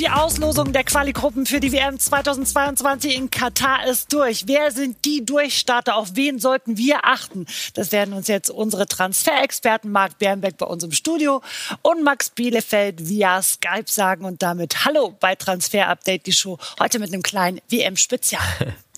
[0.00, 4.44] Die Auslosung der Quali-Gruppen für die WM 2022 in Katar ist durch.
[4.46, 5.94] Wer sind die Durchstarter?
[5.94, 7.44] Auf wen sollten wir achten?
[7.74, 11.42] Das werden uns jetzt unsere Transferexperten Marc Bernbeck bei uns im Studio
[11.82, 16.56] und Max Bielefeld via Skype sagen und damit Hallo bei Transfer Update, die Show.
[16.78, 18.40] Heute mit einem kleinen WM-Spezial.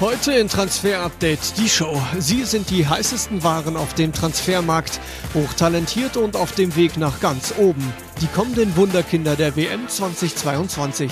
[0.00, 2.00] Heute in Transfer Update die Show.
[2.20, 5.00] Sie sind die heißesten Waren auf dem Transfermarkt,
[5.34, 7.82] hochtalentiert und auf dem Weg nach ganz oben.
[8.20, 11.10] Die kommenden Wunderkinder der WM 2022.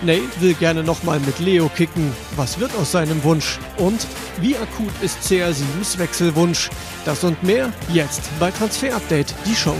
[0.00, 2.12] Ney will gerne nochmal mit Leo kicken.
[2.34, 3.58] Was wird aus seinem Wunsch?
[3.76, 4.06] Und
[4.40, 6.70] wie akut ist CR7s Wechselwunsch?
[7.04, 9.76] Das und mehr jetzt bei Transfer Update die Show.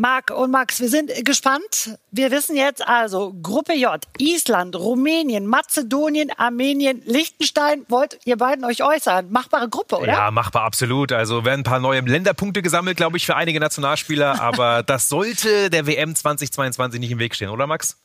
[0.00, 1.98] Marc und Max, wir sind gespannt.
[2.10, 7.84] Wir wissen jetzt also Gruppe J, Island, Rumänien, Mazedonien, Armenien, Liechtenstein.
[7.90, 9.30] Wollt ihr beiden euch äußern?
[9.30, 10.12] Machbare Gruppe, oder?
[10.12, 11.12] Ja, machbar, absolut.
[11.12, 14.40] Also werden ein paar neue Länderpunkte gesammelt, glaube ich, für einige Nationalspieler.
[14.40, 17.98] Aber das sollte der WM 2022 nicht im Weg stehen, oder Max?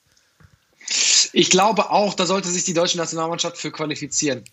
[1.32, 4.44] Ich glaube auch, da sollte sich die deutsche Nationalmannschaft für qualifizieren.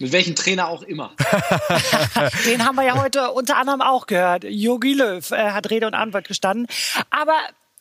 [0.00, 1.12] Mit welchem Trainer auch immer.
[2.46, 4.44] Den haben wir ja heute unter anderem auch gehört.
[4.44, 6.66] Jogi Löw äh, hat Rede und Antwort gestanden.
[7.10, 7.36] Aber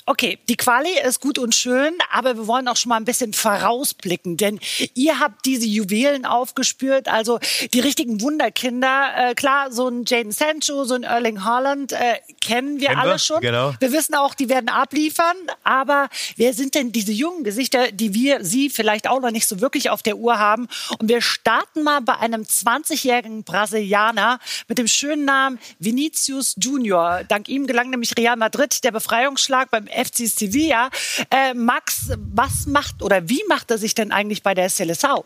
[0.09, 3.31] Okay, die Quali ist gut und schön, aber wir wollen auch schon mal ein bisschen
[3.31, 4.59] vorausblicken, denn
[4.95, 7.39] ihr habt diese Juwelen aufgespürt, also
[7.75, 9.11] die richtigen Wunderkinder.
[9.15, 12.15] Äh, klar, so ein Jaden Sancho, so ein Erling Haaland äh,
[12.49, 13.19] kennen wir kennen alle wir?
[13.19, 13.41] schon.
[13.41, 13.73] Genau.
[13.79, 18.43] Wir wissen auch, die werden abliefern, aber wer sind denn diese jungen Gesichter, die wir,
[18.43, 20.67] sie vielleicht auch noch nicht so wirklich auf der Uhr haben?
[20.97, 27.23] Und wir starten mal bei einem 20-jährigen Brasilianer mit dem schönen Namen Vinicius Junior.
[27.27, 30.89] Dank ihm gelang nämlich Real Madrid der Befreiungsschlag beim FC Sevilla.
[31.29, 35.23] Äh, Max, was macht oder wie macht er sich denn eigentlich bei der Seleção?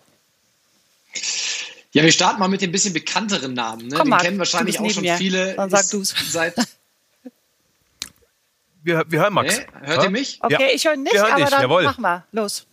[1.94, 3.88] Ja, wir starten mal mit den bisschen bekannteren Namen.
[3.88, 3.96] Ne?
[3.98, 5.16] Komm, Den kennen wahrscheinlich auch schon mir.
[5.16, 5.54] viele.
[5.54, 6.14] Dann sag du's.
[6.30, 6.56] Seit
[8.84, 9.58] wir, wir hören Max.
[9.58, 10.04] Nee, hört ja?
[10.04, 10.40] ihr mich?
[10.42, 11.50] Okay, ich höre nicht, aber dich.
[11.50, 11.84] dann Jawohl.
[11.84, 12.26] mach mal.
[12.32, 12.68] Los.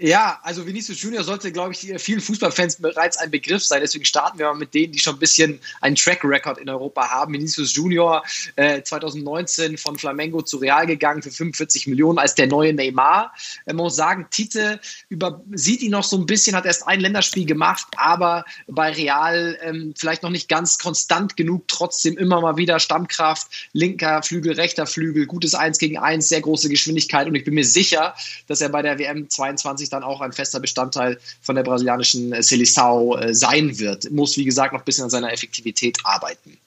[0.00, 3.80] Ja, also Vinicius Junior sollte, glaube ich, vielen Fußballfans bereits ein Begriff sein.
[3.80, 7.08] Deswegen starten wir mal mit denen, die schon ein bisschen einen Track Record in Europa
[7.08, 7.32] haben.
[7.32, 8.24] Vinicius Junior
[8.56, 13.32] äh, 2019 von Flamengo zu Real gegangen für 45 Millionen als der neue Neymar.
[13.66, 17.46] Äh, man muss sagen, Tite übersieht ihn noch so ein bisschen, hat erst ein Länderspiel
[17.46, 21.68] gemacht, aber bei Real ähm, vielleicht noch nicht ganz konstant genug.
[21.68, 26.68] Trotzdem immer mal wieder Stammkraft, linker Flügel, rechter Flügel, gutes 1 gegen 1, sehr große
[26.68, 27.28] Geschwindigkeit.
[27.28, 28.16] Und ich bin mir sicher,
[28.48, 32.34] dass er bei der WM 22 2020 dann auch ein fester Bestandteil von der brasilianischen
[32.34, 34.10] Seleção äh, sein wird.
[34.10, 36.58] Muss, wie gesagt, noch ein bisschen an seiner Effektivität arbeiten.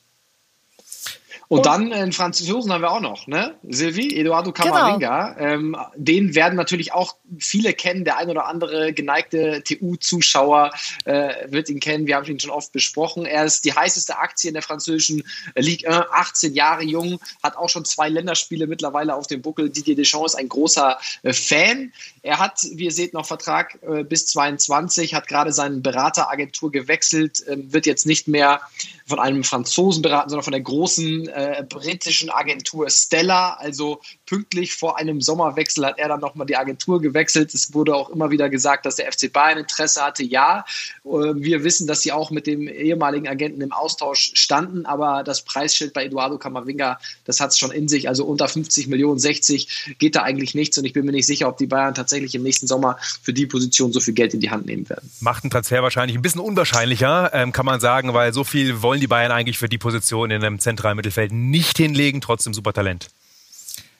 [1.50, 3.56] Und, und dann einen Franzosen haben wir auch noch, ne?
[3.70, 4.52] Sylvie, Eduardo.
[4.52, 5.34] Camavinga.
[5.34, 5.48] Genau.
[5.48, 8.04] Ähm, den werden natürlich auch viele kennen.
[8.04, 10.72] Der ein oder andere geneigte TU-Zuschauer
[11.06, 12.06] äh, wird ihn kennen.
[12.06, 13.26] Wir haben ihn schon oft besprochen.
[13.26, 15.24] Er ist die heißeste Aktie in der französischen
[15.56, 19.70] Ligue 1, 18 Jahre jung, hat auch schon zwei Länderspiele mittlerweile auf dem Buckel.
[19.70, 21.94] Didier Deschamps ist ein großer äh, Fan.
[22.24, 27.44] Er hat, wie ihr seht, noch Vertrag äh, bis 22, hat gerade seine Berateragentur gewechselt,
[27.48, 28.60] ähm, wird jetzt nicht mehr
[29.06, 33.54] von einem Franzosen beraten, sondern von der großen äh, britischen Agentur Stella.
[33.60, 37.54] Also pünktlich vor einem Sommerwechsel hat er dann nochmal die Agentur gewechselt.
[37.54, 40.24] Es wurde auch immer wieder gesagt, dass der FC Bayern Interesse hatte.
[40.24, 40.66] Ja,
[41.06, 45.44] äh, wir wissen, dass sie auch mit dem ehemaligen Agenten im Austausch standen, aber das
[45.44, 48.10] Preisschild bei Eduardo Camavinga, das hat es schon in sich.
[48.10, 51.48] Also unter 50 Millionen, 60 geht da eigentlich nichts und ich bin mir nicht sicher,
[51.48, 54.50] ob die Bayern tatsächlich im nächsten Sommer für die Position so viel Geld in die
[54.50, 55.12] Hand nehmen werden.
[55.20, 59.02] Macht einen Transfer wahrscheinlich ein bisschen unwahrscheinlicher, ähm, kann man sagen, weil so viel wollen
[59.02, 63.10] die Bayern eigentlich für die Position in einem zentralen Mittelfeld nicht hinlegen, trotzdem super Talent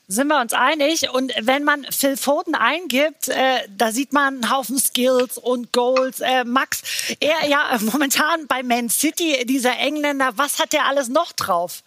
[0.08, 1.10] sind wir uns einig.
[1.12, 6.22] Und wenn man Phil Foden eingibt, äh, da sieht man einen Haufen Skills und Goals.
[6.22, 6.82] Äh, Max,
[7.20, 11.84] er ja momentan bei Man City, dieser Engländer, was hat der alles noch drauf?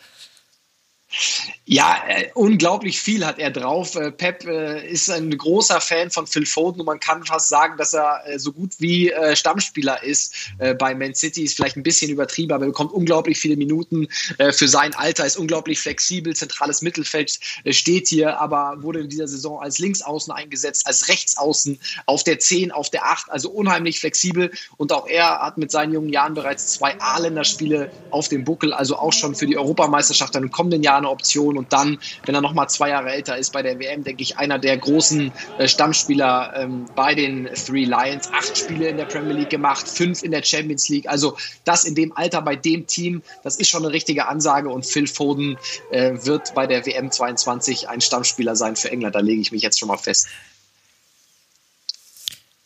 [1.65, 3.97] Ja, äh, unglaublich viel hat er drauf.
[3.97, 7.77] Äh, Pep äh, ist ein großer Fan von Phil Foden und man kann fast sagen,
[7.77, 11.43] dass er äh, so gut wie äh, Stammspieler ist äh, bei Man City.
[11.43, 14.09] Ist vielleicht ein bisschen übertrieben, aber er bekommt unglaublich viele Minuten
[14.53, 16.35] für sein Alter, ist unglaublich flexibel.
[16.35, 17.39] Zentrales Mittelfeld
[17.71, 22.73] steht hier, aber wurde in dieser Saison als Linksaußen eingesetzt, als Rechtsaußen auf der 10,
[22.73, 24.51] auf der 8, also unheimlich flexibel.
[24.77, 28.97] Und auch er hat mit seinen jungen Jahren bereits zwei A-Länderspiele auf dem Buckel, also
[28.97, 31.59] auch schon für die Europameisterschaft in den kommenden Jahren eine Option.
[31.59, 34.39] Und dann, wenn er noch mal zwei Jahre älter ist bei der WM, denke ich,
[34.39, 38.31] einer der großen äh, Stammspieler ähm, bei den Three Lions.
[38.33, 41.09] Acht Spiele in der Premier League gemacht, fünf in der Champions League.
[41.09, 44.69] Also das in dem Alter bei dem Team, das ist schon eine richtige Ansage.
[44.69, 45.59] Und Phil Foden
[45.91, 49.15] äh, wird bei der WM 22 ein Stammspieler sein für England.
[49.15, 50.29] Da lege ich mich jetzt schon mal fest.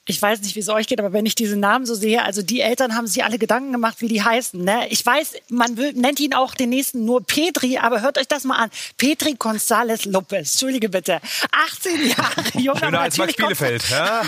[0.06, 2.42] Ich weiß nicht, wie es euch geht, aber wenn ich diese Namen so sehe, also
[2.42, 4.62] die Eltern haben sich alle Gedanken gemacht, wie die heißen.
[4.62, 4.86] Ne?
[4.90, 8.44] Ich weiß, man will, nennt ihn auch den nächsten nur Petri, aber hört euch das
[8.44, 8.70] mal an.
[8.98, 10.52] Petri González Lopez.
[10.52, 11.20] Entschuldige bitte.
[11.68, 13.84] 18 Jahre, junger Schöner als Max Bielefeld.
[13.94, 14.22] Ja?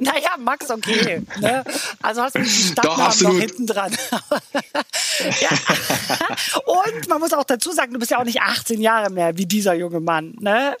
[0.00, 1.22] naja, Max, okay.
[1.40, 1.64] Ne?
[2.02, 3.92] Also hast du einen Stadtnamen noch hinten dran.
[5.40, 5.50] ja.
[6.66, 9.46] Und man muss auch dazu sagen, du bist ja auch nicht 18 Jahre mehr wie
[9.46, 10.36] dieser junge Mann.
[10.40, 10.76] Ne?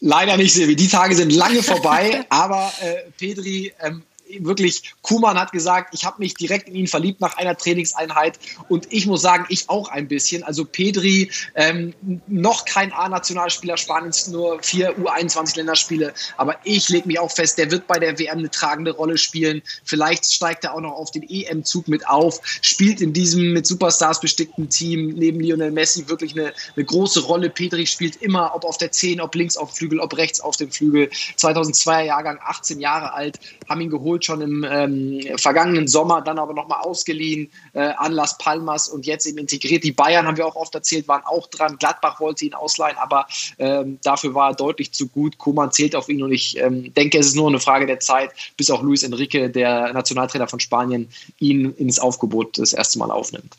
[0.00, 0.76] Leider nicht, Silvi.
[0.76, 4.02] Die Tage sind lange vorbei, aber äh, Pedri ähm,
[4.40, 8.38] wirklich, Kuman hat gesagt, ich habe mich direkt in ihn verliebt nach einer Trainingseinheit
[8.68, 10.42] und ich muss sagen, ich auch ein bisschen.
[10.42, 11.94] Also Pedri, ähm,
[12.26, 17.86] noch kein A-Nationalspieler Spaniens, nur vier U21-Länderspiele, aber ich lege mich auch fest, der wird
[17.86, 19.62] bei der WM eine tragende Rolle spielen.
[19.84, 24.20] Vielleicht steigt er auch noch auf den EM-Zug mit auf, spielt in diesem mit Superstars
[24.20, 27.50] bestickten Team neben Lionel Messi wirklich eine, eine große Rolle.
[27.50, 30.56] Pedri spielt immer, ob auf der 10, ob links auf dem Flügel, ob rechts auf
[30.56, 31.10] dem Flügel.
[31.36, 33.38] 2002er Jahrgang, 18 Jahre alt,
[33.68, 38.12] haben ihn geholt geholt schon im ähm, vergangenen Sommer, dann aber nochmal ausgeliehen äh, an
[38.12, 39.84] Las Palmas und jetzt eben integriert.
[39.84, 41.76] Die Bayern, haben wir auch oft erzählt, waren auch dran.
[41.78, 43.26] Gladbach wollte ihn ausleihen, aber
[43.58, 45.38] ähm, dafür war er deutlich zu gut.
[45.38, 48.30] Koman zählt auf ihn und ich ähm, denke, es ist nur eine Frage der Zeit,
[48.56, 51.08] bis auch Luis Enrique, der Nationaltrainer von Spanien,
[51.38, 53.56] ihn ins Aufgebot das erste Mal aufnimmt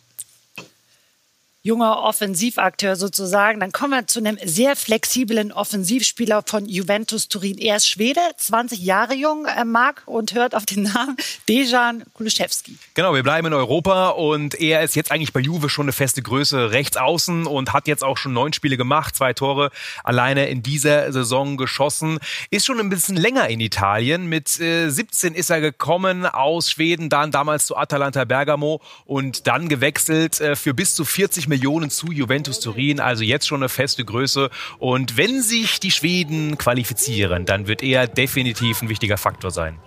[1.64, 3.60] junger Offensivakteur sozusagen.
[3.60, 7.58] Dann kommen wir zu einem sehr flexiblen Offensivspieler von Juventus Turin.
[7.60, 11.16] Er ist Schwede, 20 Jahre jung, äh, mag und hört auf den Namen
[11.50, 12.78] Dejan Kuliszewski.
[12.96, 16.24] Genau, wir bleiben in Europa und er ist jetzt eigentlich bei Juve schon eine feste
[16.24, 19.70] Größe rechts außen und hat jetzt auch schon neun Spiele gemacht, zwei Tore
[20.04, 22.18] alleine in dieser Saison geschossen.
[22.50, 24.26] Ist schon ein bisschen länger in Italien.
[24.26, 29.70] Mit äh, 17 ist er gekommen aus Schweden, dann damals zu Atalanta Bergamo und dann
[29.70, 34.04] gewechselt äh, für bis zu 40 Millionen zu Juventus Turin, also jetzt schon eine feste
[34.04, 34.50] Größe.
[34.80, 39.78] Und wenn sich die Schweden qualifizieren, dann wird er definitiv ein wichtiger Faktor sein.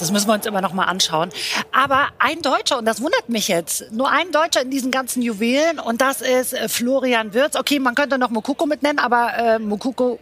[0.00, 1.28] Das müssen wir uns immer noch mal anschauen.
[1.72, 5.78] Aber ein Deutscher, und das wundert mich jetzt, nur ein Deutscher in diesen ganzen Juwelen,
[5.78, 7.54] und das ist äh, Florian Wirz.
[7.54, 10.18] Okay, man könnte noch Mokoko mitnennen, aber äh, Mokoko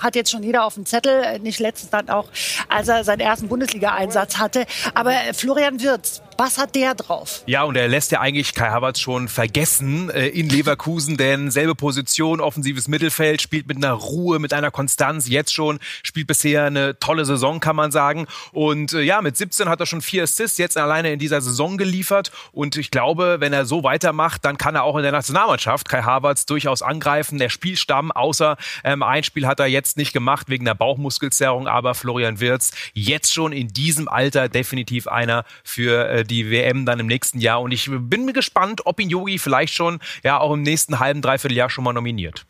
[0.00, 2.26] hat jetzt schon jeder auf dem Zettel, äh, nicht letztens dann auch,
[2.68, 4.66] als er seinen ersten Bundesliga-Einsatz hatte.
[4.94, 7.42] Aber äh, Florian Wirz, was hat der drauf?
[7.44, 11.74] Ja, und er lässt ja eigentlich Kai Havertz schon vergessen äh, in Leverkusen, denn selbe
[11.74, 16.98] Position, offensives Mittelfeld, spielt mit einer Ruhe, mit einer Konstanz, jetzt schon, spielt bisher eine
[16.98, 18.26] tolle Saison, kann man sagen.
[18.52, 21.76] Und äh, ja, mit 17 hat er schon vier Assists jetzt alleine in dieser Saison
[21.76, 22.32] geliefert.
[22.52, 26.04] Und ich glaube, wenn er so weitermacht, dann kann er auch in der Nationalmannschaft Kai
[26.04, 27.38] Havertz durchaus angreifen.
[27.38, 31.94] Der Spielstamm, außer ähm, ein Spiel hat er jetzt nicht gemacht wegen der Bauchmuskelzerrung, aber
[31.94, 37.06] Florian Wirz jetzt schon in diesem Alter definitiv einer für äh, die WM dann im
[37.06, 37.60] nächsten Jahr.
[37.60, 41.56] Und ich bin gespannt, ob ihn Yogi vielleicht schon ja auch im nächsten halben, dreiviertel
[41.56, 42.46] Jahr schon mal nominiert.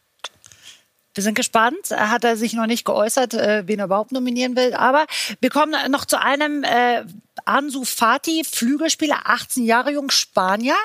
[1.14, 1.90] Wir sind gespannt.
[1.90, 4.74] Hat er sich noch nicht geäußert, äh, wen er überhaupt nominieren will.
[4.74, 5.06] Aber
[5.40, 7.04] wir kommen noch zu einem äh,
[7.44, 10.76] Ansu Fati, Flügelspieler, 18 Jahre jung, Spanier.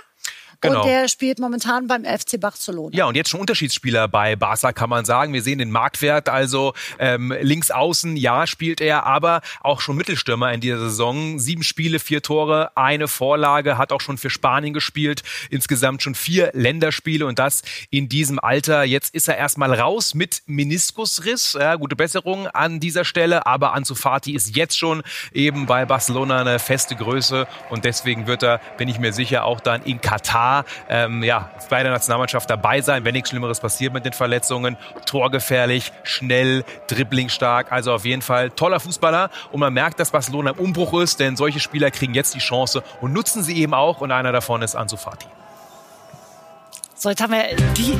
[0.67, 0.81] Genau.
[0.83, 2.95] Und der spielt momentan beim FC Barcelona.
[2.95, 5.33] Ja, und jetzt schon Unterschiedsspieler bei Barca, kann man sagen.
[5.33, 10.51] Wir sehen den Marktwert, also ähm, links außen, ja, spielt er, aber auch schon Mittelstürmer
[10.53, 11.39] in dieser Saison.
[11.39, 15.23] Sieben Spiele, vier Tore, eine Vorlage, hat auch schon für Spanien gespielt.
[15.49, 18.83] Insgesamt schon vier Länderspiele und das in diesem Alter.
[18.83, 21.57] Jetzt ist er erstmal raus mit Meniskusriss.
[21.59, 25.03] Ja, gute Besserung an dieser Stelle, aber Ansu Fati ist jetzt schon
[25.33, 29.59] eben bei Barcelona eine feste Größe und deswegen wird er, bin ich mir sicher, auch
[29.59, 30.54] dann in Katar
[30.87, 34.77] ähm, ja, bei der Nationalmannschaft dabei sein, wenn nichts Schlimmeres passiert mit den Verletzungen.
[35.05, 37.71] Torgefährlich, schnell, dribblingstark.
[37.71, 39.29] Also auf jeden Fall toller Fußballer.
[39.51, 42.83] Und man merkt, dass Barcelona im Umbruch ist, denn solche Spieler kriegen jetzt die Chance
[43.01, 44.01] und nutzen sie eben auch.
[44.01, 45.27] Und einer davon ist Ansu Fati.
[46.95, 47.97] So, jetzt haben wir die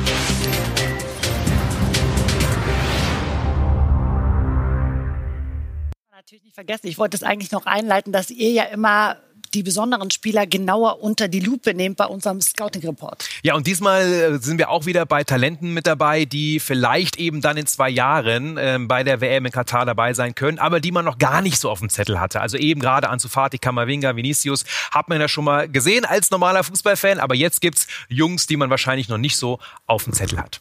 [6.26, 6.88] natürlich nicht vergessen.
[6.88, 9.16] Ich wollte es eigentlich noch einleiten, dass ihr ja immer
[9.56, 13.26] die besonderen Spieler genauer unter die Lupe nehmt bei unserem Scouting-Report.
[13.42, 17.40] Ja, und diesmal äh, sind wir auch wieder bei Talenten mit dabei, die vielleicht eben
[17.40, 20.92] dann in zwei Jahren äh, bei der WM in Katar dabei sein können, aber die
[20.92, 22.42] man noch gar nicht so auf dem Zettel hatte.
[22.42, 26.62] Also eben gerade Ansu Fati, Kamavinga, Vinicius, hat man ja schon mal gesehen als normaler
[26.62, 30.60] Fußballfan, aber jetzt gibt's Jungs, die man wahrscheinlich noch nicht so auf dem Zettel hat.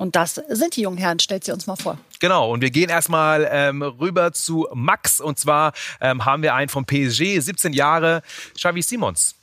[0.00, 1.18] Und das sind die jungen Herren.
[1.18, 1.98] Stellt sie uns mal vor.
[2.20, 5.20] Genau, und wir gehen erstmal ähm, rüber zu Max.
[5.20, 8.22] Und zwar ähm, haben wir einen vom PSG, 17 Jahre,
[8.54, 9.39] Xavi Simons.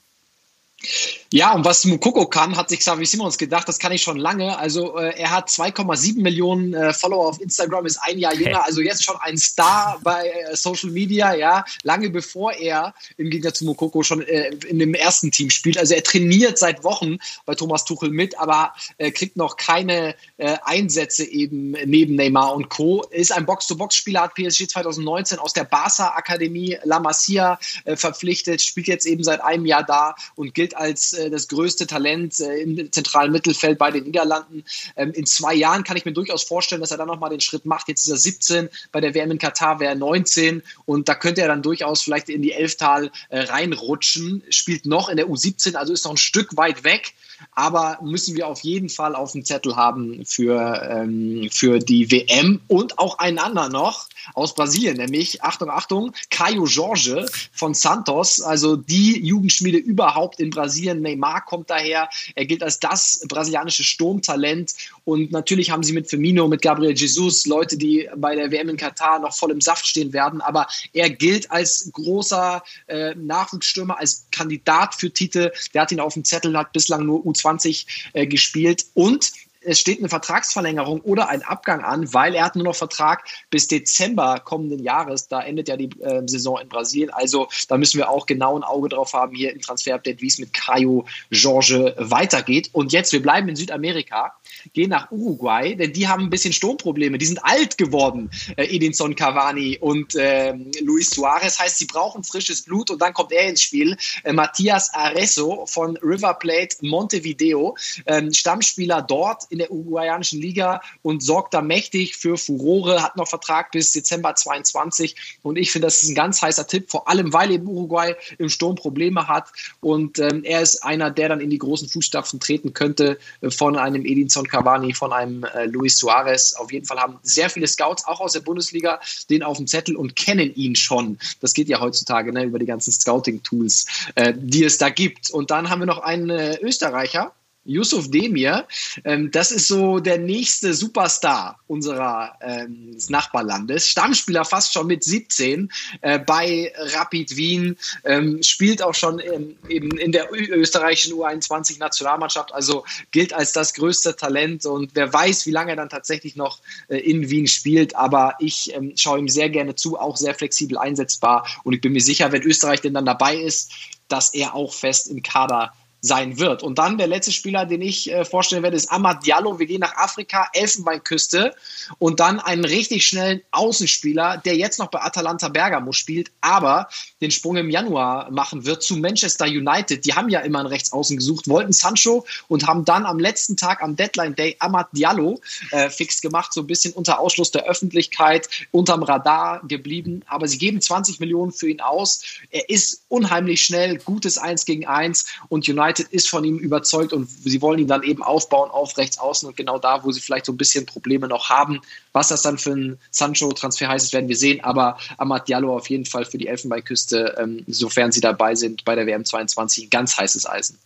[1.33, 4.57] Ja, und was Mukoko kann, hat sich Xavi Simons gedacht, das kann ich schon lange.
[4.57, 8.79] Also äh, er hat 2,7 Millionen äh, Follower auf Instagram, ist ein Jahr jünger, also
[8.79, 13.65] jetzt schon ein Star bei äh, Social Media, ja, lange bevor er im Gegensatz zu
[13.65, 15.77] Mukoko schon äh, in dem ersten Team spielt.
[15.77, 20.57] Also er trainiert seit Wochen bei Thomas Tuchel mit, aber äh, kriegt noch keine äh,
[20.63, 23.03] Einsätze eben neben Neymar und Co.
[23.11, 27.59] Ist ein Box-to-Box-Spieler, hat PSG 2019 aus der Barca-Akademie La Masia
[27.95, 32.39] verpflichtet, spielt jetzt eben seit einem Jahr da und gilt als äh, das größte Talent
[32.39, 34.63] äh, im zentralen Mittelfeld bei den Niederlanden.
[34.95, 37.65] Ähm, in zwei Jahren kann ich mir durchaus vorstellen, dass er dann nochmal den Schritt
[37.65, 37.87] macht.
[37.87, 41.41] Jetzt ist er 17, bei der WM in Katar wäre er 19 und da könnte
[41.41, 44.43] er dann durchaus vielleicht in die Elftal äh, reinrutschen.
[44.49, 47.13] Spielt noch in der U17, also ist noch ein Stück weit weg
[47.53, 52.61] aber müssen wir auf jeden Fall auf dem Zettel haben für, ähm, für die WM
[52.67, 58.75] und auch einen anderen noch aus Brasilien, nämlich, Achtung, Achtung, Caio Jorge von Santos, also
[58.75, 61.01] die Jugendschmiede überhaupt in Brasilien.
[61.01, 64.73] Neymar kommt daher, er gilt als das brasilianische Sturmtalent
[65.05, 68.77] und natürlich haben sie mit Firmino, mit Gabriel Jesus Leute, die bei der WM in
[68.77, 74.25] Katar noch voll im Saft stehen werden, aber er gilt als großer äh, Nachwuchsstürmer, als
[74.31, 75.51] Kandidat für Titel.
[75.73, 79.31] Der hat ihn auf dem Zettel, hat bislang nur U20 äh, gespielt und
[79.67, 83.67] es steht eine Vertragsverlängerung oder ein Abgang an, weil er hat nur noch Vertrag bis
[83.67, 85.27] Dezember kommenden Jahres.
[85.27, 87.09] Da endet ja die äh, Saison in Brasilien.
[87.09, 90.39] Also da müssen wir auch genau ein Auge drauf haben hier im Transfer-Update, wie es
[90.39, 92.69] mit Caio Jorge weitergeht.
[92.71, 94.35] Und jetzt, wir bleiben in Südamerika,
[94.73, 97.17] gehen nach Uruguay, denn die haben ein bisschen Sturmprobleme.
[97.17, 101.59] Die sind alt geworden, äh, Edinson Cavani und äh, Luis Suarez.
[101.59, 103.97] Heißt, sie brauchen frisches Blut und dann kommt er ins Spiel.
[104.23, 111.23] Äh, Matthias Areso von River Plate Montevideo, ähm, Stammspieler dort in der uruguayanischen Liga und
[111.23, 116.03] sorgt da mächtig für Furore, hat noch Vertrag bis Dezember 22 und ich finde, das
[116.03, 120.19] ist ein ganz heißer Tipp, vor allem weil eben Uruguay im Sturm Probleme hat und
[120.19, 124.05] ähm, er ist einer, der dann in die großen Fußstapfen treten könnte äh, von einem
[124.05, 126.53] Edinson Cavani, von einem äh, Luis Suarez.
[126.53, 128.99] Auf jeden Fall haben sehr viele Scouts, auch aus der Bundesliga,
[129.29, 131.19] den auf dem Zettel und kennen ihn schon.
[131.41, 133.85] Das geht ja heutzutage ne, über die ganzen Scouting-Tools,
[134.15, 135.29] äh, die es da gibt.
[135.29, 137.33] Und dann haben wir noch einen äh, Österreicher,
[137.67, 138.65] Yusuf Demir,
[139.03, 143.87] ähm, das ist so der nächste Superstar unserer ähm, Nachbarlandes.
[143.89, 145.71] Stammspieler fast schon mit 17
[146.01, 152.85] äh, bei Rapid Wien, ähm, spielt auch schon ähm, eben in der österreichischen U21-Nationalmannschaft, also
[153.11, 156.97] gilt als das größte Talent und wer weiß, wie lange er dann tatsächlich noch äh,
[156.97, 157.95] in Wien spielt.
[157.95, 161.91] Aber ich ähm, schaue ihm sehr gerne zu, auch sehr flexibel einsetzbar und ich bin
[161.91, 163.71] mir sicher, wenn Österreich denn dann dabei ist,
[164.07, 166.63] dass er auch fest im Kader sein wird.
[166.63, 169.59] Und dann der letzte Spieler, den ich äh, vorstellen werde, ist Amad Diallo.
[169.59, 171.55] Wir gehen nach Afrika, Elfenbeinküste
[171.97, 176.87] und dann einen richtig schnellen Außenspieler, der jetzt noch bei Atalanta Bergamo spielt, aber
[177.21, 180.05] den Sprung im Januar machen wird zu Manchester United.
[180.05, 183.81] Die haben ja immer einen Rechtsaußen gesucht, wollten Sancho und haben dann am letzten Tag
[183.81, 188.49] am Deadline Day Amad Diallo äh, fix gemacht, so ein bisschen unter Ausschluss der Öffentlichkeit,
[188.71, 190.23] unterm Radar geblieben.
[190.27, 192.23] Aber sie geben 20 Millionen für ihn aus.
[192.51, 197.13] Er ist unheimlich schnell, gutes Eins gegen Eins und United United ist von ihm überzeugt
[197.13, 200.19] und sie wollen ihn dann eben aufbauen auf rechts außen und genau da, wo sie
[200.19, 201.81] vielleicht so ein bisschen Probleme noch haben.
[202.13, 206.05] Was das dann für ein Sancho-Transfer heißt, werden wir sehen, aber Amad Diallo auf jeden
[206.05, 210.47] Fall für die Elfenbeinküste, ähm, sofern sie dabei sind bei der WM 22, ganz heißes
[210.47, 210.77] Eisen.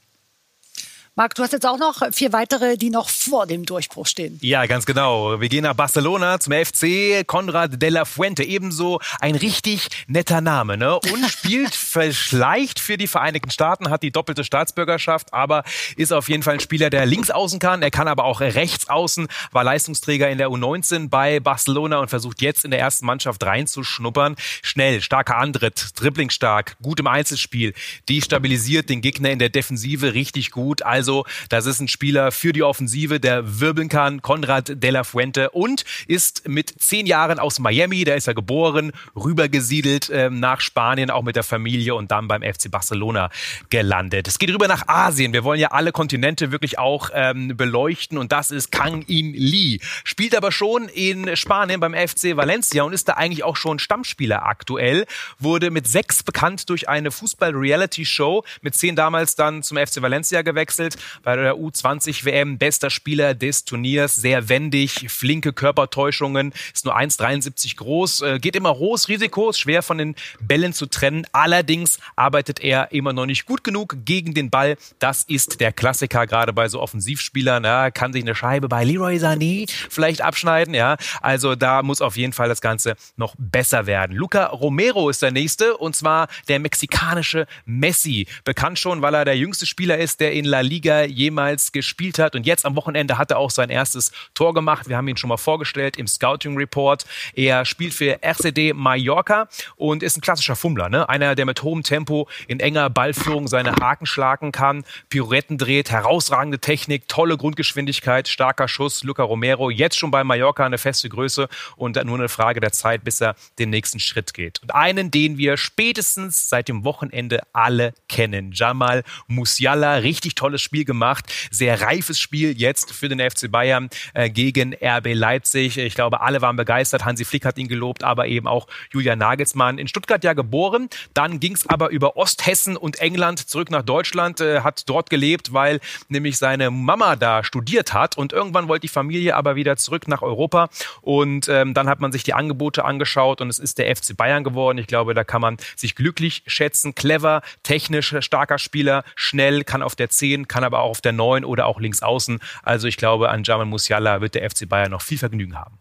[1.17, 4.39] Marc, du hast jetzt auch noch vier weitere, die noch vor dem Durchbruch stehen.
[4.41, 5.41] Ja, ganz genau.
[5.41, 7.27] Wir gehen nach Barcelona zum FC.
[7.27, 10.95] Konrad de la Fuente, ebenso ein richtig netter Name, ne?
[10.95, 15.65] Und spielt vielleicht für die Vereinigten Staaten, hat die doppelte Staatsbürgerschaft, aber
[15.97, 17.81] ist auf jeden Fall ein Spieler, der links außen kann.
[17.81, 22.41] Er kann aber auch rechts außen, war Leistungsträger in der U19 bei Barcelona und versucht
[22.41, 24.37] jetzt in der ersten Mannschaft reinzuschnuppern.
[24.61, 27.73] Schnell, starker Antritt, dribblingstark, gut im Einzelspiel,
[28.07, 30.83] die stabilisiert den Gegner in der Defensive richtig gut.
[30.83, 35.03] Also also, das ist ein Spieler für die Offensive, der wirbeln kann, Konrad de la
[35.03, 40.61] Fuente und ist mit zehn Jahren aus Miami, da ist er geboren, rübergesiedelt ähm, nach
[40.61, 43.31] Spanien, auch mit der Familie und dann beim FC Barcelona
[43.71, 44.27] gelandet.
[44.27, 45.33] Es geht rüber nach Asien.
[45.33, 49.79] Wir wollen ja alle Kontinente wirklich auch ähm, beleuchten und das ist Kang In Lee.
[50.03, 54.45] Spielt aber schon in Spanien beim FC Valencia und ist da eigentlich auch schon Stammspieler
[54.45, 55.07] aktuell.
[55.39, 60.90] Wurde mit sechs bekannt durch eine Fußball-Reality-Show, mit zehn damals dann zum FC Valencia gewechselt
[60.91, 66.97] United bei der U20 WM, bester Spieler des Turniers, sehr wendig, flinke Körpertäuschungen, ist nur
[66.97, 71.25] 1,73 groß, äh, geht immer hohes Risiko, ist schwer von den Bällen zu trennen.
[71.31, 74.77] Allerdings arbeitet er immer noch nicht gut genug gegen den Ball.
[74.99, 77.63] Das ist der Klassiker, gerade bei so Offensivspielern.
[77.63, 80.73] Ja, kann sich eine Scheibe bei Leroy Sané vielleicht abschneiden.
[80.73, 84.15] Ja, also da muss auf jeden Fall das Ganze noch besser werden.
[84.15, 88.27] Luca Romero ist der nächste und zwar der mexikanische Messi.
[88.43, 92.35] Bekannt schon, weil er der jüngste Spieler ist, der in La Liga jemals gespielt hat.
[92.35, 94.89] Und jetzt am Wochenende hat er auch sein erstes Tor gemacht.
[94.89, 97.05] Wir haben ihn schon mal vorgestellt im Scouting Report.
[97.35, 100.89] Er spielt für RCD Mallorca und ist ein klassischer Fummler.
[100.89, 101.07] Ne?
[101.07, 106.59] Einer, der mit hohem Tempo in enger Ballführung seine Haken schlagen kann, Pirouetten dreht, herausragende
[106.59, 109.03] Technik, tolle Grundgeschwindigkeit, starker Schuss.
[109.03, 113.03] Luca Romero jetzt schon bei Mallorca eine feste Größe und nur eine Frage der Zeit,
[113.03, 114.61] bis er den nächsten Schritt geht.
[114.61, 118.51] Und einen, den wir spätestens seit dem Wochenende alle kennen.
[118.53, 124.29] Jamal Musiala, richtig tolles Spiel gemacht, sehr reifes Spiel jetzt für den FC Bayern äh,
[124.29, 125.77] gegen RB Leipzig.
[125.77, 127.05] Ich glaube, alle waren begeistert.
[127.05, 129.77] Hansi Flick hat ihn gelobt, aber eben auch Julian Nagelsmann.
[129.77, 134.41] In Stuttgart ja geboren, dann ging es aber über Osthessen und England zurück nach Deutschland,
[134.41, 138.87] äh, hat dort gelebt, weil nämlich seine Mama da studiert hat und irgendwann wollte die
[138.87, 140.69] Familie aber wieder zurück nach Europa
[141.01, 144.43] und ähm, dann hat man sich die Angebote angeschaut und es ist der FC Bayern
[144.43, 144.77] geworden.
[144.77, 146.95] Ich glaube, da kann man sich glücklich schätzen.
[146.95, 151.45] Clever, technisch starker Spieler, schnell, kann auf der 10, kann aber auch auf der 9
[151.45, 152.39] oder auch links außen.
[152.63, 155.77] Also ich glaube, an Jamal Musiala wird der FC Bayern noch viel Vergnügen haben.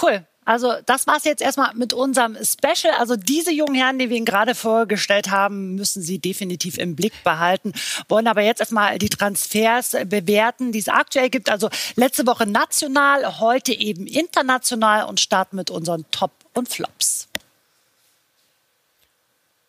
[0.00, 0.24] Cool.
[0.46, 2.94] Also das war's jetzt erstmal mit unserem Special.
[2.98, 7.14] Also diese jungen Herren, die wir Ihnen gerade vorgestellt haben, müssen Sie definitiv im Blick
[7.24, 7.72] behalten.
[8.08, 11.48] Wollen aber jetzt erstmal die Transfers bewerten, die es aktuell gibt.
[11.48, 17.28] Also letzte Woche national, heute eben international und starten mit unseren Top und Flops.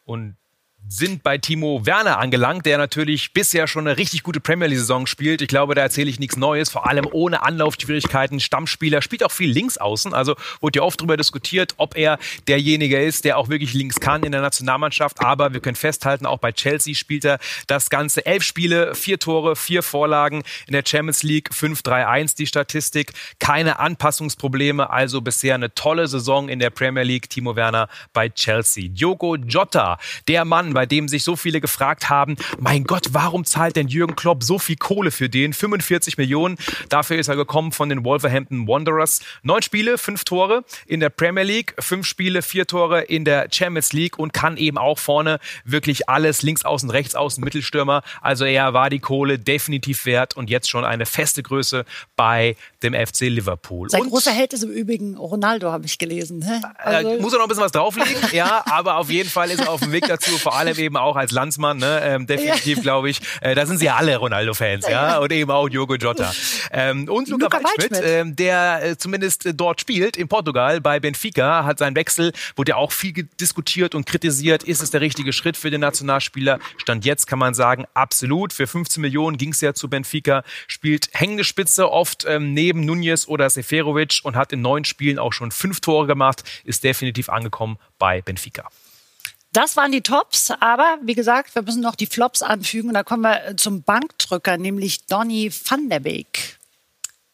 [0.05, 0.35] Und
[0.87, 5.41] sind bei Timo Werner angelangt, der natürlich bisher schon eine richtig gute Premier League-Saison spielt.
[5.41, 8.39] Ich glaube, da erzähle ich nichts Neues, vor allem ohne Anlaufschwierigkeiten.
[8.39, 10.13] Stammspieler, spielt auch viel links außen.
[10.13, 14.23] Also wurde ja oft darüber diskutiert, ob er derjenige ist, der auch wirklich links kann
[14.23, 15.21] in der Nationalmannschaft.
[15.21, 18.25] Aber wir können festhalten, auch bei Chelsea spielt er das Ganze.
[18.25, 23.13] Elf Spiele, vier Tore, vier Vorlagen in der Champions League, 5-3-1 die Statistik.
[23.39, 27.29] Keine Anpassungsprobleme, also bisher eine tolle Saison in der Premier League.
[27.29, 28.89] Timo Werner bei Chelsea.
[28.89, 33.75] Diogo Jota, der Mann, bei dem sich so viele gefragt haben, mein Gott, warum zahlt
[33.75, 35.53] denn Jürgen Klopp so viel Kohle für den?
[35.53, 36.57] 45 Millionen.
[36.89, 39.21] Dafür ist er gekommen von den Wolverhampton Wanderers.
[39.41, 43.93] Neun Spiele, fünf Tore in der Premier League, fünf Spiele, vier Tore in der Champions
[43.93, 48.03] League und kann eben auch vorne wirklich alles, links außen, rechts außen, Mittelstürmer.
[48.21, 51.85] Also er war die Kohle definitiv wert und jetzt schon eine feste Größe
[52.17, 53.89] bei dem FC Liverpool.
[53.89, 56.41] Sein und, großer Held ist im Übrigen Ronaldo, habe ich gelesen.
[56.43, 59.61] Äh, also, muss er noch ein bisschen was drauflegen, ja, aber auf jeden Fall ist
[59.61, 62.01] er auf dem Weg dazu, vor allem allem eben auch als Landsmann, ne?
[62.03, 62.83] ähm, definitiv, ja.
[62.83, 63.21] glaube ich.
[63.41, 65.09] Äh, da sind sie ja alle Ronaldo-Fans, ja?
[65.09, 66.33] ja, und eben auch Diogo Jota.
[66.71, 70.99] Ähm, und Luca, Luca Waldschmidt, ähm, der äh, zumindest äh, dort spielt, in Portugal, bei
[70.99, 74.63] Benfica, hat seinen Wechsel, wurde ja auch viel diskutiert und kritisiert.
[74.63, 76.59] Ist es der richtige Schritt für den Nationalspieler?
[76.77, 78.53] Stand jetzt kann man sagen, absolut.
[78.53, 83.27] Für 15 Millionen ging es ja zu Benfica, spielt hängende Spitze oft ähm, neben Nunez
[83.27, 87.77] oder Seferovic und hat in neun Spielen auch schon fünf Tore gemacht, ist definitiv angekommen
[87.97, 88.69] bei Benfica.
[89.55, 92.89] Das waren die Tops, aber wie gesagt, wir müssen noch die Flops anfügen.
[92.89, 96.59] Und da kommen wir äh, zum Bankdrücker, nämlich Donny van der Beek.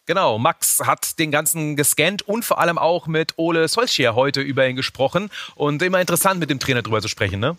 [0.06, 4.68] Genau, Max hat den ganzen gescannt und vor allem auch mit Ole Solskjaer heute über
[4.68, 5.32] ihn gesprochen.
[5.56, 7.58] Und immer interessant, mit dem Trainer drüber zu sprechen, ne?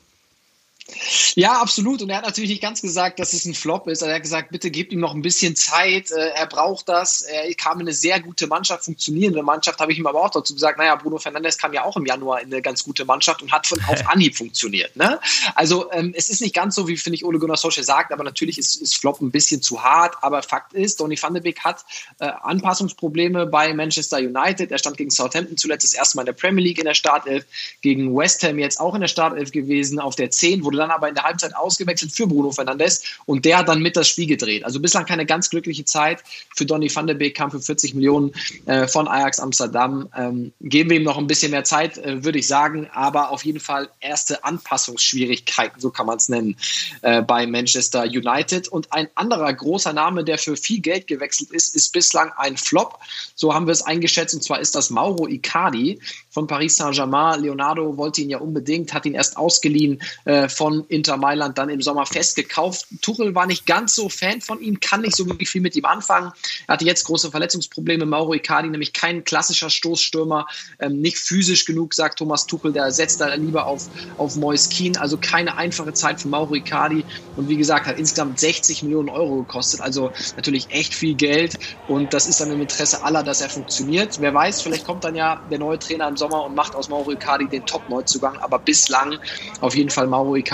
[1.35, 2.03] Ja, absolut.
[2.03, 4.03] Und er hat natürlich nicht ganz gesagt, dass es ein Flop ist.
[4.03, 6.11] Er hat gesagt, bitte gebt ihm noch ein bisschen Zeit.
[6.11, 7.23] Äh, er braucht das.
[7.23, 9.79] Er kam in eine sehr gute Mannschaft, funktionierende Mannschaft.
[9.81, 12.41] Habe ich ihm aber auch dazu gesagt, naja, Bruno Fernandes kam ja auch im Januar
[12.41, 14.97] in eine ganz gute Mannschaft und hat von auf Anhieb funktioniert.
[14.97, 15.21] Ne?
[15.55, 18.25] Also ähm, es ist nicht ganz so, wie finde ich Ole Gunnar Solskjaer sagt, aber
[18.25, 20.17] natürlich ist, ist Flop ein bisschen zu hart.
[20.21, 21.85] Aber Fakt ist, Donny van de Beek hat
[22.19, 24.71] äh, Anpassungsprobleme bei Manchester United.
[24.71, 27.45] Er stand gegen Southampton zuletzt das erste Mal in der Premier League in der Startelf,
[27.81, 31.09] gegen West Ham jetzt auch in der Startelf gewesen, auf der 10, wurde dann aber
[31.09, 34.65] in der Halbzeit ausgewechselt für Bruno Fernandes und der hat dann mit das Spiel gedreht.
[34.65, 36.23] Also bislang keine ganz glückliche Zeit
[36.57, 38.33] für Donny van de Beek, kam für 40 Millionen
[38.67, 40.09] äh, von Ajax Amsterdam.
[40.17, 43.45] Ähm, geben wir ihm noch ein bisschen mehr Zeit, äh, würde ich sagen, aber auf
[43.45, 46.57] jeden Fall erste Anpassungsschwierigkeiten, so kann man es nennen,
[47.03, 48.69] äh, bei Manchester United.
[48.69, 52.99] Und ein anderer großer Name, der für viel Geld gewechselt ist, ist bislang ein Flop.
[53.35, 57.43] So haben wir es eingeschätzt, und zwar ist das Mauro Icardi von Paris Saint-Germain.
[57.43, 61.71] Leonardo wollte ihn ja unbedingt, hat ihn erst ausgeliehen äh, von von Inter Mailand dann
[61.71, 62.87] im Sommer festgekauft.
[63.01, 65.85] Tuchel war nicht ganz so Fan von ihm, kann nicht so wirklich viel mit ihm
[65.85, 66.31] anfangen.
[66.69, 68.07] Er hatte jetzt große Verletzungsprobleme.
[68.07, 70.47] Mauro Icardi, nämlich kein klassischer Stoßstürmer,
[70.79, 72.73] ähm, nicht physisch genug, sagt Thomas Tuchel.
[72.73, 74.97] Der setzt da lieber auf, auf Mois Keen.
[74.97, 77.05] Also keine einfache Zeit für Mauro Icardi.
[77.35, 79.81] Und wie gesagt, hat insgesamt 60 Millionen Euro gekostet.
[79.81, 81.59] Also natürlich echt viel Geld.
[81.89, 84.21] Und das ist dann im Interesse aller, dass er funktioniert.
[84.21, 87.11] Wer weiß, vielleicht kommt dann ja der neue Trainer im Sommer und macht aus Mauro
[87.11, 88.37] Icardi den Top-Neuzugang.
[88.39, 89.19] Aber bislang
[89.61, 90.52] auf jeden Fall Mauro Icardi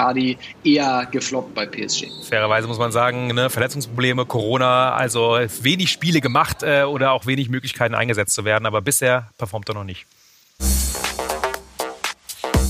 [0.65, 2.07] eher gefloppt bei PSG.
[2.29, 7.49] Fairerweise muss man sagen, ne, Verletzungsprobleme, Corona, also wenig Spiele gemacht äh, oder auch wenig
[7.49, 8.67] Möglichkeiten eingesetzt zu werden.
[8.67, 10.07] Aber bisher performt er noch nicht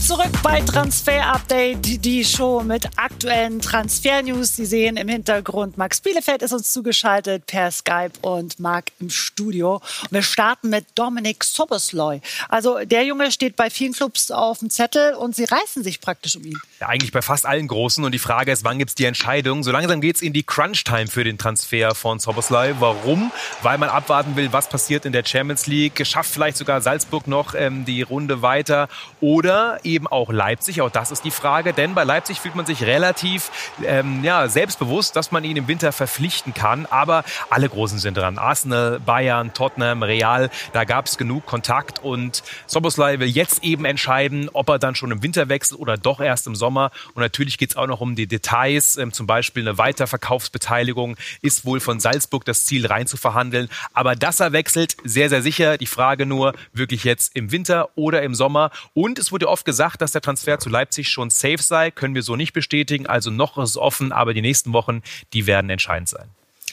[0.08, 4.56] zurück bei Transfer Update, die Show mit aktuellen Transfer-News.
[4.56, 9.74] Sie sehen im Hintergrund, Max Bielefeld ist uns zugeschaltet per Skype und Marc im Studio.
[9.74, 12.22] Und wir starten mit Dominik Sobosloi.
[12.48, 16.34] Also der Junge steht bei vielen Clubs auf dem Zettel und sie reißen sich praktisch
[16.36, 16.58] um ihn.
[16.80, 18.02] Ja, eigentlich bei fast allen Großen.
[18.02, 19.62] Und die Frage ist, wann gibt es die Entscheidung?
[19.62, 22.74] So langsam geht es in die Crunch-Time für den Transfer von Sobosloi.
[22.78, 23.32] Warum?
[23.62, 26.06] Weil man abwarten will, was passiert in der Champions League.
[26.06, 28.88] Schafft vielleicht sogar Salzburg noch ähm, die Runde weiter.
[29.20, 30.80] Oder eben auch Leipzig.
[30.80, 33.50] Auch das ist die Frage, denn bei Leipzig fühlt man sich relativ
[33.84, 36.86] ähm, ja, selbstbewusst, dass man ihn im Winter verpflichten kann.
[36.86, 38.38] Aber alle Großen sind dran.
[38.38, 44.48] Arsenal, Bayern, Tottenham, Real, da gab es genug Kontakt und Soboslai will jetzt eben entscheiden,
[44.52, 46.92] ob er dann schon im Winter wechselt oder doch erst im Sommer.
[47.14, 48.96] Und natürlich geht es auch noch um die Details.
[48.96, 53.68] Ähm, zum Beispiel eine Weiterverkaufsbeteiligung ist wohl von Salzburg das Ziel rein zu verhandeln.
[53.92, 55.78] Aber dass er wechselt, sehr, sehr sicher.
[55.78, 58.70] Die Frage nur, wirklich jetzt im Winter oder im Sommer.
[58.94, 62.22] Und es wurde oft gesagt, dass der Transfer zu Leipzig schon safe sei, können wir
[62.22, 63.06] so nicht bestätigen.
[63.06, 65.00] Also noch ist es offen, aber die nächsten Wochen,
[65.32, 66.28] die werden entscheidend sein.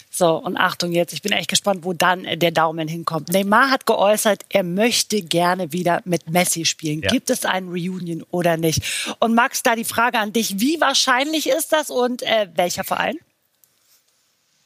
[0.10, 3.30] So, und Achtung jetzt, ich bin echt gespannt, wo dann der Daumen hinkommt.
[3.30, 7.02] Neymar hat geäußert, er möchte gerne wieder mit Messi spielen.
[7.02, 7.10] Ja.
[7.10, 8.82] Gibt es einen Reunion oder nicht?
[9.20, 13.16] Und Max, da die Frage an dich, wie wahrscheinlich ist das und äh, welcher Verein?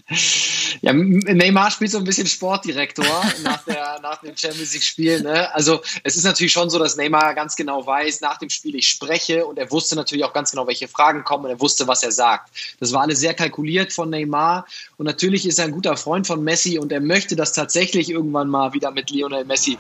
[0.81, 3.05] Ja, Neymar spielt so ein bisschen Sportdirektor
[3.43, 5.23] nach, der, nach dem Champions League-Spiel.
[5.23, 5.53] Ne?
[5.53, 8.87] Also es ist natürlich schon so, dass Neymar ganz genau weiß, nach dem Spiel ich
[8.87, 12.03] spreche und er wusste natürlich auch ganz genau, welche Fragen kommen und er wusste, was
[12.03, 12.51] er sagt.
[12.79, 14.65] Das war alles sehr kalkuliert von Neymar
[14.97, 18.47] und natürlich ist er ein guter Freund von Messi und er möchte das tatsächlich irgendwann
[18.47, 19.77] mal wieder mit Lionel Messi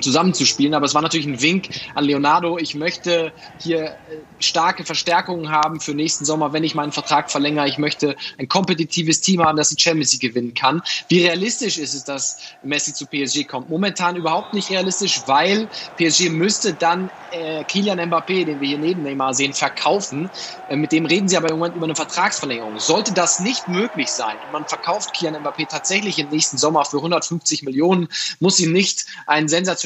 [0.00, 0.74] zusammenzuspielen.
[0.74, 2.58] Aber es war natürlich ein Wink an Leonardo.
[2.58, 7.68] Ich möchte hier äh, starke Verstärkungen haben für nächsten Sommer, wenn ich meinen Vertrag verlängere.
[7.68, 10.82] Ich möchte ein kompetitives Team haben, das die Champions League gewinnen kann.
[11.08, 13.68] Wie realistisch ist es, dass Messi zu PSG kommt?
[13.68, 19.02] Momentan überhaupt nicht realistisch, weil PSG müsste dann äh, Kylian Mbappé, den wir hier neben
[19.02, 20.30] Neymar sehen, verkaufen.
[20.66, 22.78] Äh, mit dem reden sie aber im Moment über eine Vertragsverlängerung.
[22.78, 26.98] Sollte das nicht möglich sein und man verkauft Kylian Mbappé tatsächlich im nächsten Sommer für
[26.98, 28.08] 150 Millionen,
[28.40, 29.06] muss ihm nicht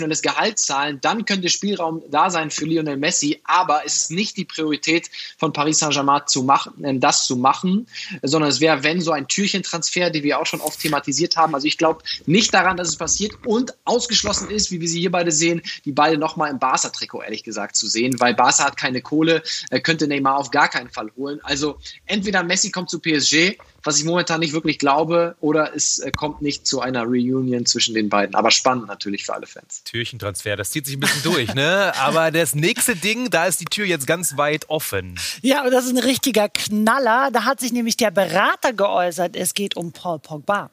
[0.05, 4.11] ein sensationelles Gehalt zahlen, dann könnte Spielraum da sein für Lionel Messi, aber es ist
[4.11, 7.87] nicht die Priorität von Paris Saint-Germain zu machen, äh, das zu machen,
[8.23, 11.55] sondern es wäre, wenn so ein Türchentransfer, den wir auch schon oft thematisiert haben.
[11.55, 15.11] Also ich glaube nicht daran, dass es passiert und ausgeschlossen ist, wie wir sie hier
[15.11, 19.01] beide sehen, die beide nochmal im Barca-Trikot ehrlich gesagt zu sehen, weil Barca hat keine
[19.01, 19.43] Kohle,
[19.83, 21.41] könnte Neymar auf gar keinen Fall holen.
[21.43, 26.11] Also entweder Messi kommt zu PSG, was ich momentan nicht wirklich glaube, oder es äh,
[26.11, 28.35] kommt nicht zu einer Reunion zwischen den beiden.
[28.35, 29.83] Aber spannend natürlich für alle Fans.
[29.85, 31.93] Türchentransfer, das zieht sich ein bisschen durch, ne?
[31.99, 35.19] Aber das nächste Ding, da ist die Tür jetzt ganz weit offen.
[35.43, 37.31] Ja, und das ist ein richtiger Knaller.
[37.33, 39.37] Da hat sich nämlich der Berater geäußert.
[39.37, 40.71] Es geht um Paul Pogba.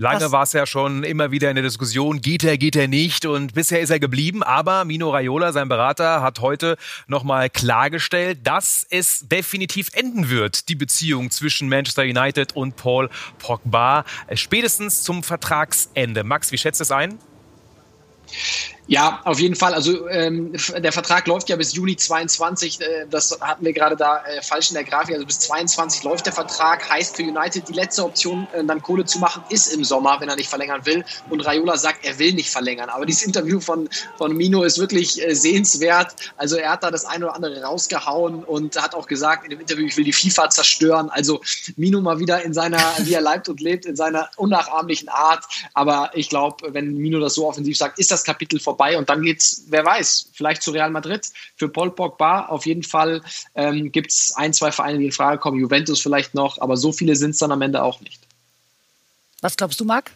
[0.00, 3.26] Lange war es ja schon immer wieder in der Diskussion, geht er, geht er nicht
[3.26, 4.42] und bisher ist er geblieben.
[4.42, 10.74] Aber Mino Raiola, sein Berater, hat heute nochmal klargestellt, dass es definitiv enden wird, die
[10.74, 16.24] Beziehung zwischen Manchester United und Paul Pogba, spätestens zum Vertragsende.
[16.24, 17.18] Max, wie schätzt es ein?
[18.90, 19.72] Ja, auf jeden Fall.
[19.72, 22.80] Also ähm, der Vertrag läuft ja bis Juni 22.
[22.80, 25.14] Äh, das hatten wir gerade da äh, falsch in der Grafik.
[25.14, 26.90] Also bis 22 läuft der Vertrag.
[26.90, 30.28] Heißt für United, die letzte Option, äh, dann Kohle zu machen, ist im Sommer, wenn
[30.28, 31.04] er nicht verlängern will.
[31.28, 32.88] Und Raiola sagt, er will nicht verlängern.
[32.88, 36.16] Aber dieses Interview von, von Mino ist wirklich äh, sehenswert.
[36.36, 39.60] Also er hat da das eine oder andere rausgehauen und hat auch gesagt in dem
[39.60, 41.10] Interview, ich will die FIFA zerstören.
[41.10, 41.40] Also
[41.76, 45.44] Mino mal wieder in seiner, wie er leibt und lebt, in seiner unnachahmlichen Art.
[45.74, 49.08] Aber ich glaube, wenn Mino das so offensiv sagt, ist das Kapitel vorbei vorbei und
[49.10, 51.26] dann geht's, wer weiß, vielleicht zu Real Madrid.
[51.56, 53.22] Für Paul Pogba auf jeden Fall
[53.54, 56.92] ähm, gibt es ein, zwei Vereine, die in Frage kommen, Juventus vielleicht noch, aber so
[56.92, 58.20] viele sind es dann am Ende auch nicht.
[59.42, 60.12] Was glaubst du, Marc?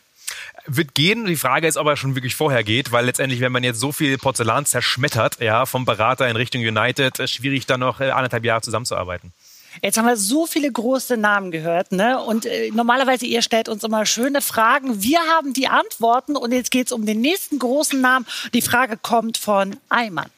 [0.66, 1.27] wird gehen.
[1.27, 3.92] Die Frage ist, ob er schon wirklich vorher geht, weil letztendlich, wenn man jetzt so
[3.92, 8.62] viel Porzellan zerschmettert, ja, vom Berater in Richtung United, schwierig dann noch äh, anderthalb Jahre
[8.62, 9.35] zusammenzuarbeiten.
[9.83, 12.21] Jetzt haben wir so viele große Namen gehört, ne?
[12.23, 15.03] Und äh, normalerweise ihr stellt uns immer schöne Fragen.
[15.03, 18.27] Wir haben die Antworten und jetzt geht es um den nächsten großen Namen.
[18.53, 20.31] Die Frage kommt von Eimann.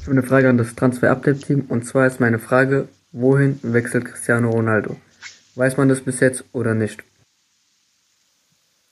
[0.00, 4.50] Ich habe eine Frage an das Transfer-Update-Team und zwar ist meine Frage, wohin wechselt Cristiano
[4.50, 4.96] Ronaldo?
[5.54, 7.02] Weiß man das bis jetzt oder nicht?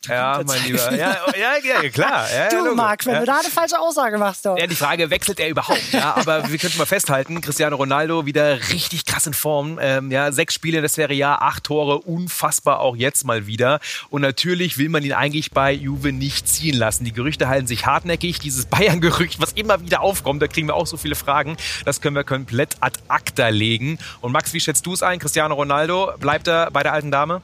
[0.08, 0.92] Ja, mein Lieber.
[0.94, 2.12] Ja, ja, ja klar.
[2.32, 3.20] Ja, du, ja, Marc, wenn ja.
[3.20, 4.56] du da eine falsche Aussage machst, doch.
[4.56, 5.92] Ja, die Frage, wechselt er überhaupt?
[5.92, 9.78] Ja, aber wir könnten mal festhalten, Cristiano Ronaldo wieder richtig krass in Form.
[9.80, 13.80] Ähm, ja, sechs Spiele in der Serie A, acht Tore, unfassbar auch jetzt mal wieder.
[14.10, 17.04] Und natürlich will man ihn eigentlich bei Juve nicht ziehen lassen.
[17.04, 18.38] Die Gerüchte halten sich hartnäckig.
[18.38, 21.56] Dieses Bayern-Gerücht, was immer wieder aufkommt, da kriegen wir auch so viele Fragen.
[21.84, 23.98] Das können wir komplett ad acta legen.
[24.20, 25.18] Und Max, wie schätzt du es ein?
[25.18, 27.42] Cristiano Ronaldo, bleibt er bei der alten Dame?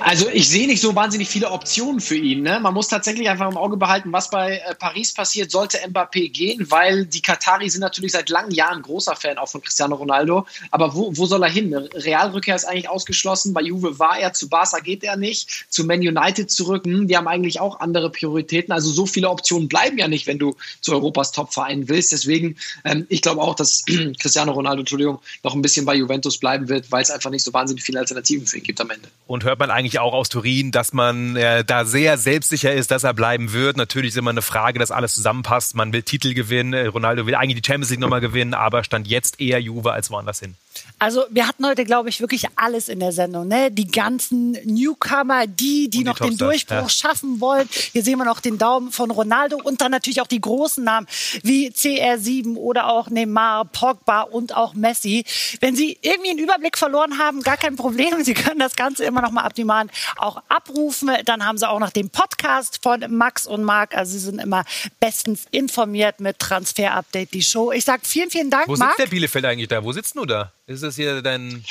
[0.00, 2.42] Also ich sehe nicht so wahnsinnig viele Optionen für ihn.
[2.42, 2.58] Ne?
[2.60, 6.70] Man muss tatsächlich einfach im Auge behalten, was bei äh, Paris passiert, sollte Mbappé gehen,
[6.70, 10.46] weil die Katari sind natürlich seit langen Jahren großer Fan auch von Cristiano Ronaldo.
[10.70, 11.74] Aber wo, wo soll er hin?
[11.74, 13.52] Realrückkehr ist eigentlich ausgeschlossen.
[13.52, 15.66] Bei Juve war er, zu Barca geht er nicht.
[15.68, 18.72] Zu Man United zurück, hm, die haben eigentlich auch andere Prioritäten.
[18.72, 22.12] Also so viele Optionen bleiben ja nicht, wenn du zu Europas Topverein willst.
[22.12, 23.84] Deswegen, ähm, ich glaube auch, dass
[24.18, 27.52] Cristiano Ronaldo, Entschuldigung, noch ein bisschen bei Juventus bleiben wird, weil es einfach nicht so
[27.52, 29.08] wahnsinnig viele Alternativen für ihn gibt am Ende.
[29.26, 33.04] Und hört man eigentlich auch aus Turin, dass man äh, da sehr selbstsicher ist, dass
[33.04, 33.76] er bleiben wird.
[33.76, 35.74] Natürlich ist immer eine Frage, dass alles zusammenpasst.
[35.74, 36.72] Man will Titel gewinnen.
[36.72, 40.10] Äh, Ronaldo will eigentlich die Champions League nochmal gewinnen, aber stand jetzt eher Juve als
[40.10, 40.54] woanders hin.
[41.00, 43.48] Also wir hatten heute, glaube ich, wirklich alles in der Sendung.
[43.48, 43.70] Ne?
[43.70, 46.88] Die ganzen Newcomer, die, die, die noch den Topstars, Durchbruch ja.
[46.90, 47.66] schaffen wollen.
[47.72, 51.06] Hier sehen wir noch den Daumen von Ronaldo und dann natürlich auch die großen Namen
[51.42, 55.24] wie CR7 oder auch Neymar, Pogba und auch Messi.
[55.60, 58.22] Wenn Sie irgendwie einen Überblick verloren haben, gar kein Problem.
[58.22, 61.10] Sie können das Ganze immer noch mal ab Demand auch abrufen.
[61.24, 63.96] Dann haben Sie auch noch den Podcast von Max und Marc.
[63.96, 64.66] Also Sie sind immer
[65.00, 67.72] bestens informiert mit Transfer Update, die Show.
[67.72, 68.90] Ich sage vielen, vielen Dank, Wo Marc.
[68.90, 69.82] sitzt der Bielefeld eigentlich da?
[69.82, 70.52] Wo sitzt du da?
[70.70, 71.64] Ist das hier dein.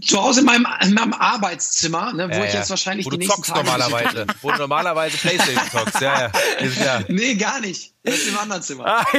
[0.00, 2.60] Zu Hause in meinem, in meinem Arbeitszimmer, ne, wo Ja, ich ja.
[2.60, 4.26] jetzt wahrscheinlich Wo die du nächsten zockst Tage normalerweise.
[4.40, 6.00] Wo du normalerweise Playstation zockst.
[6.00, 6.32] Ja,
[6.84, 7.02] ja.
[7.08, 7.92] Nee, gar nicht.
[8.04, 9.04] Das ist im anderen Zimmer.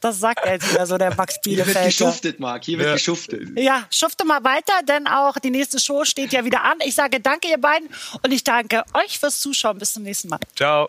[0.00, 1.86] Das sagt er jetzt wieder so, der Max Hier wird Bielefeld.
[1.98, 2.64] geschuftet, Marc.
[2.64, 2.94] Hier wird Ja.
[2.94, 3.48] geschuftet.
[3.58, 6.78] Ja, schufte mal weiter, denn auch die nächste Show steht ja wieder an.
[6.84, 7.88] Ich sage danke, ihr beiden,
[8.22, 9.78] und ich danke euch fürs Zuschauen.
[9.78, 10.38] Bis zum nächsten Mal.
[10.54, 10.88] Ciao.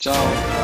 [0.00, 0.63] Ciao.